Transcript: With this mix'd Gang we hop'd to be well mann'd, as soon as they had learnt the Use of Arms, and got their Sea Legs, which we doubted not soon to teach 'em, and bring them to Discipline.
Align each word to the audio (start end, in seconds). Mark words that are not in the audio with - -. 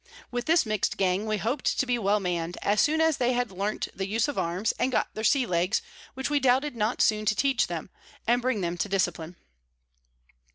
With 0.31 0.45
this 0.45 0.65
mix'd 0.65 0.97
Gang 0.97 1.27
we 1.27 1.37
hop'd 1.37 1.63
to 1.77 1.85
be 1.85 1.99
well 1.99 2.19
mann'd, 2.19 2.57
as 2.63 2.81
soon 2.81 3.01
as 3.01 3.17
they 3.17 3.33
had 3.33 3.51
learnt 3.51 3.87
the 3.93 4.07
Use 4.07 4.27
of 4.27 4.35
Arms, 4.35 4.71
and 4.79 4.91
got 4.91 5.13
their 5.13 5.23
Sea 5.23 5.45
Legs, 5.45 5.83
which 6.15 6.27
we 6.27 6.39
doubted 6.39 6.75
not 6.75 7.03
soon 7.03 7.23
to 7.27 7.35
teach 7.35 7.69
'em, 7.69 7.91
and 8.25 8.41
bring 8.41 8.61
them 8.61 8.79
to 8.79 8.89
Discipline. 8.89 9.35